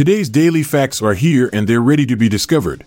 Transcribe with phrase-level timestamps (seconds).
[0.00, 2.86] Today's daily facts are here and they're ready to be discovered.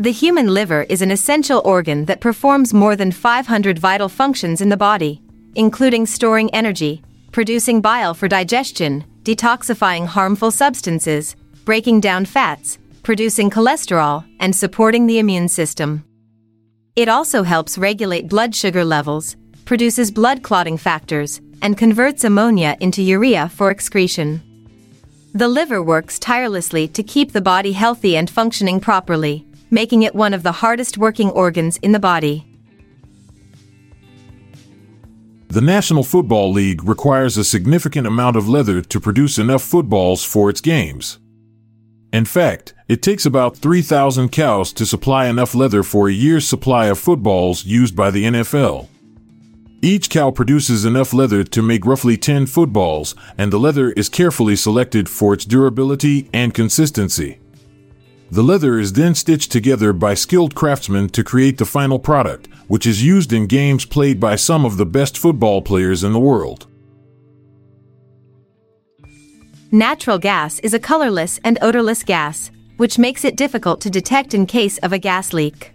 [0.00, 4.68] The human liver is an essential organ that performs more than 500 vital functions in
[4.68, 5.22] the body,
[5.54, 14.26] including storing energy, producing bile for digestion, detoxifying harmful substances, breaking down fats, producing cholesterol,
[14.40, 16.04] and supporting the immune system.
[16.96, 19.36] It also helps regulate blood sugar levels,
[19.66, 24.42] produces blood clotting factors, and converts ammonia into urea for excretion.
[25.32, 30.34] The liver works tirelessly to keep the body healthy and functioning properly making it one
[30.34, 32.44] of the hardest working organs in the body.
[35.48, 40.48] The National Football League requires a significant amount of leather to produce enough footballs for
[40.48, 41.18] its games.
[42.12, 46.86] In fact, it takes about 3,000 cows to supply enough leather for a year's supply
[46.86, 48.88] of footballs used by the NFL.
[49.82, 54.54] Each cow produces enough leather to make roughly 10 footballs, and the leather is carefully
[54.54, 57.38] selected for its durability and consistency.
[58.30, 62.86] The leather is then stitched together by skilled craftsmen to create the final product, which
[62.86, 66.66] is used in games played by some of the best football players in the world.
[69.72, 74.44] Natural gas is a colorless and odorless gas, which makes it difficult to detect in
[74.44, 75.72] case of a gas leak.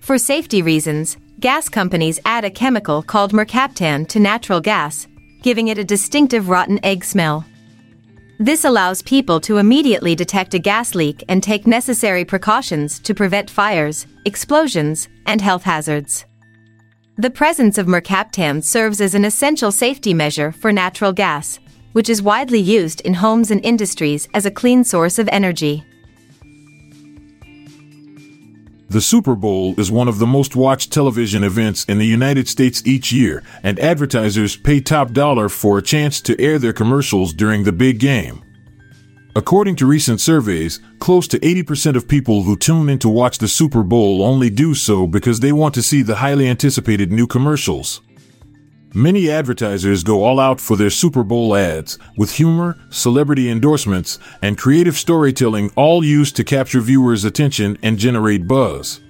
[0.00, 5.06] For safety reasons, gas companies add a chemical called mercaptan to natural gas,
[5.40, 7.44] giving it a distinctive rotten egg smell.
[8.40, 13.50] This allows people to immediately detect a gas leak and take necessary precautions to prevent
[13.50, 16.24] fires, explosions, and health hazards.
[17.16, 21.60] The presence of mercaptan serves as an essential safety measure for natural gas,
[21.92, 25.84] which is widely used in homes and industries as a clean source of energy.
[28.90, 32.82] The Super Bowl is one of the most watched television events in the United States
[32.86, 37.64] each year, and advertisers pay top dollar for a chance to air their commercials during
[37.64, 38.42] the big game.
[39.36, 43.46] According to recent surveys, close to 80% of people who tune in to watch the
[43.46, 48.00] Super Bowl only do so because they want to see the highly anticipated new commercials.
[48.94, 54.56] Many advertisers go all out for their Super Bowl ads, with humor, celebrity endorsements, and
[54.56, 59.00] creative storytelling all used to capture viewers' attention and generate buzz.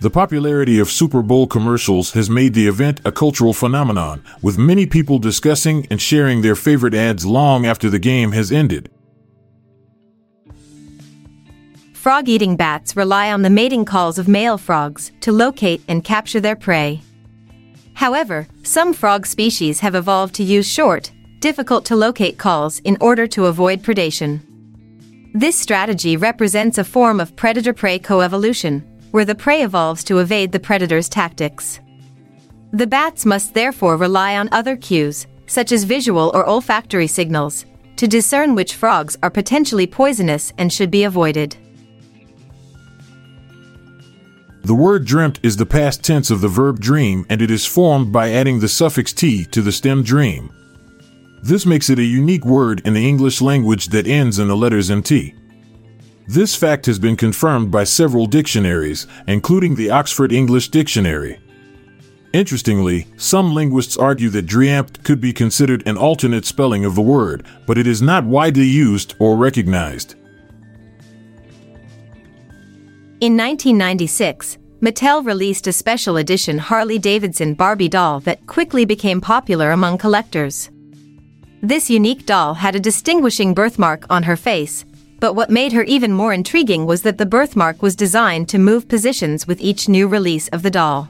[0.00, 4.86] The popularity of Super Bowl commercials has made the event a cultural phenomenon, with many
[4.86, 8.90] people discussing and sharing their favorite ads long after the game has ended.
[11.92, 16.40] Frog eating bats rely on the mating calls of male frogs to locate and capture
[16.40, 17.02] their prey.
[17.96, 23.26] However, some frog species have evolved to use short, difficult to locate calls in order
[23.28, 24.42] to avoid predation.
[25.32, 30.52] This strategy represents a form of predator prey coevolution, where the prey evolves to evade
[30.52, 31.80] the predator's tactics.
[32.72, 37.64] The bats must therefore rely on other cues, such as visual or olfactory signals,
[37.96, 41.56] to discern which frogs are potentially poisonous and should be avoided.
[44.66, 48.10] The word dreamt is the past tense of the verb dream and it is formed
[48.10, 50.50] by adding the suffix t to the stem dream.
[51.40, 54.90] This makes it a unique word in the English language that ends in the letters
[54.90, 55.36] mt.
[56.26, 61.38] This fact has been confirmed by several dictionaries, including the Oxford English Dictionary.
[62.32, 67.46] Interestingly, some linguists argue that dreamt could be considered an alternate spelling of the word,
[67.68, 70.16] but it is not widely used or recognized.
[73.18, 79.70] In 1996, Mattel released a special edition Harley Davidson Barbie doll that quickly became popular
[79.70, 80.68] among collectors.
[81.62, 84.84] This unique doll had a distinguishing birthmark on her face,
[85.18, 88.86] but what made her even more intriguing was that the birthmark was designed to move
[88.86, 91.08] positions with each new release of the doll.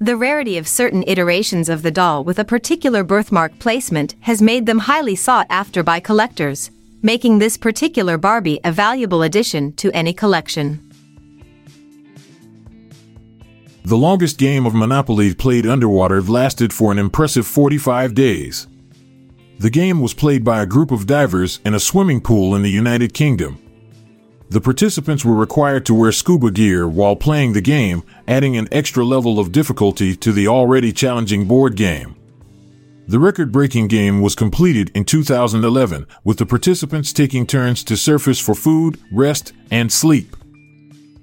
[0.00, 4.66] The rarity of certain iterations of the doll with a particular birthmark placement has made
[4.66, 6.72] them highly sought after by collectors,
[7.02, 10.90] making this particular Barbie a valuable addition to any collection.
[13.86, 18.66] The longest game of Monopoly played underwater lasted for an impressive 45 days.
[19.58, 22.70] The game was played by a group of divers in a swimming pool in the
[22.70, 23.58] United Kingdom.
[24.48, 29.04] The participants were required to wear scuba gear while playing the game, adding an extra
[29.04, 32.16] level of difficulty to the already challenging board game.
[33.06, 38.40] The record breaking game was completed in 2011, with the participants taking turns to surface
[38.40, 40.34] for food, rest, and sleep.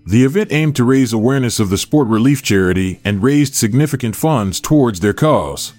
[0.05, 4.59] The event aimed to raise awareness of the sport relief charity and raised significant funds
[4.59, 5.73] towards their cause.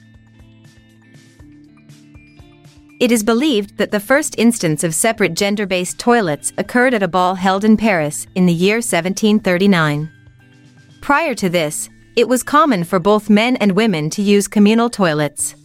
[3.00, 7.08] It is believed that the first instance of separate gender based toilets occurred at a
[7.08, 10.08] ball held in Paris in the year 1739.
[11.00, 15.56] Prior to this, it was common for both men and women to use communal toilets.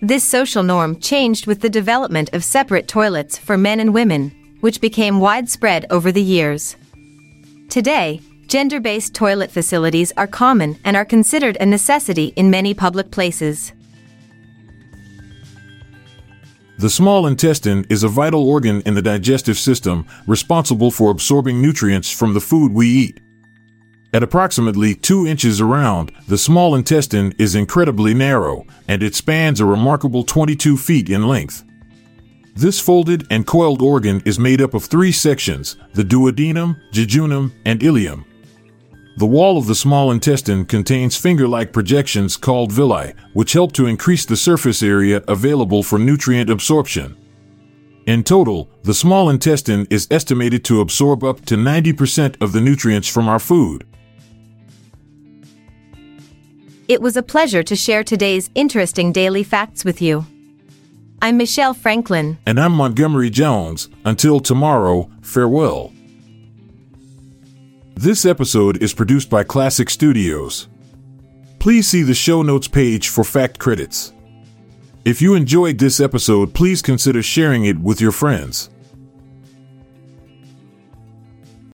[0.00, 4.80] This social norm changed with the development of separate toilets for men and women, which
[4.80, 6.76] became widespread over the years.
[7.68, 13.10] Today, gender based toilet facilities are common and are considered a necessity in many public
[13.10, 13.72] places.
[16.78, 22.10] The small intestine is a vital organ in the digestive system responsible for absorbing nutrients
[22.10, 23.20] from the food we eat.
[24.14, 29.66] At approximately 2 inches around, the small intestine is incredibly narrow, and it spans a
[29.66, 31.64] remarkable 22 feet in length.
[32.56, 37.80] This folded and coiled organ is made up of three sections the duodenum, jejunum, and
[37.80, 38.24] ileum.
[39.18, 43.86] The wall of the small intestine contains finger like projections called villi, which help to
[43.86, 47.16] increase the surface area available for nutrient absorption.
[48.06, 53.08] In total, the small intestine is estimated to absorb up to 90% of the nutrients
[53.08, 53.86] from our food.
[56.88, 60.24] It was a pleasure to share today's interesting daily facts with you.
[61.26, 62.38] I'm Michelle Franklin.
[62.46, 63.88] And I'm Montgomery Jones.
[64.04, 65.92] Until tomorrow, farewell.
[67.96, 70.68] This episode is produced by Klassic Studios.
[71.58, 74.12] Please see the show notes page for fact credits.
[75.04, 78.70] If you enjoyed this episode, please consider sharing it with your friends.